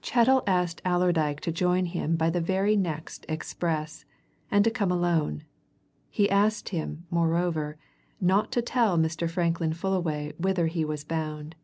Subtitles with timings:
[0.00, 4.06] Chettle asked Allerdyke to join him by the very next express,
[4.50, 5.42] and to come alone;
[6.08, 7.76] he asked him, moreover,
[8.18, 9.28] not to tell Mr.
[9.28, 11.54] Franklin Fullaway whither he was bound.